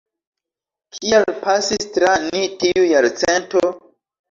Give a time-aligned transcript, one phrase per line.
[0.95, 3.65] Kiel pasis tra ni tiu jarcento?